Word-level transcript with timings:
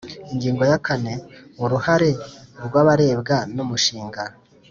Ingingo 0.33 0.63
ya 0.71 0.77
kane 0.85 1.13
Uruhare 1.63 2.11
rw 2.65 2.73
abarebwa 2.81 3.37
n 3.55 3.57
umushinga 3.63 4.23